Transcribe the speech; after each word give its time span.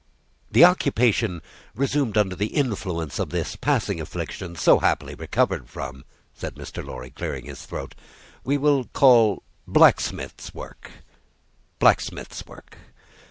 "The 0.49 0.65
occupation 0.65 1.43
resumed 1.75 2.17
under 2.17 2.35
the 2.35 2.55
influence 2.55 3.19
of 3.19 3.29
this 3.29 3.55
passing 3.55 4.01
affliction 4.01 4.55
so 4.55 4.79
happily 4.79 5.13
recovered 5.13 5.69
from," 5.69 6.05
said 6.33 6.55
Mr. 6.55 6.83
Lorry, 6.83 7.11
clearing 7.11 7.45
his 7.45 7.67
throat, 7.67 7.93
"we 8.43 8.57
will 8.57 8.85
call 8.93 9.43
Blacksmith's 9.67 10.55
work, 10.55 10.89
Blacksmith's 11.77 12.47
work. 12.47 12.77